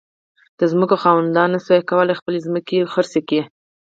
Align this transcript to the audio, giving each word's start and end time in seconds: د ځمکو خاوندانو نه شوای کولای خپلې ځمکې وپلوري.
د 0.59 0.61
ځمکو 0.71 0.95
خاوندانو 1.03 1.51
نه 1.55 1.59
شوای 1.65 1.81
کولای 1.89 2.15
خپلې 2.19 2.39
ځمکې 2.47 2.75
وپلوري. 2.81 3.39